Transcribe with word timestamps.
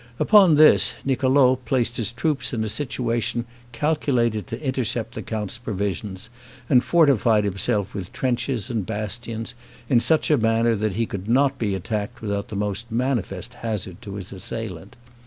Upon 0.17 0.55
this, 0.55 0.95
Niccolo 1.05 1.57
placed 1.57 1.97
his 1.97 2.11
troops 2.11 2.53
in 2.53 2.63
a 2.63 2.69
situation 2.69 3.45
calculated 3.71 4.47
to 4.47 4.59
intercept 4.59 5.13
the 5.13 5.21
count's 5.21 5.59
provisions, 5.59 6.31
and 6.67 6.83
fortified 6.83 7.43
himself 7.43 7.93
with 7.93 8.11
trenches 8.11 8.71
and 8.71 8.83
bastions 8.83 9.53
in 9.89 9.99
such 9.99 10.31
a 10.31 10.39
manner 10.39 10.75
that 10.75 10.93
he 10.93 11.05
could 11.05 11.29
not 11.29 11.59
be 11.59 11.75
attacked 11.75 12.19
without 12.19 12.47
the 12.47 12.55
most 12.55 12.91
manifest 12.91 13.53
hazard 13.53 14.01
to 14.01 14.15
his 14.15 14.31
assailant. 14.33 14.95